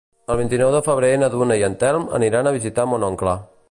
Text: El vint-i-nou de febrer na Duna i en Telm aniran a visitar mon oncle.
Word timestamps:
El 0.35 0.37
vint-i-nou 0.39 0.71
de 0.75 0.81
febrer 0.87 1.11
na 1.25 1.29
Duna 1.35 1.59
i 1.61 1.67
en 1.69 1.79
Telm 1.85 2.11
aniran 2.21 2.49
a 2.53 2.59
visitar 2.61 2.91
mon 2.95 3.11
oncle. 3.15 3.43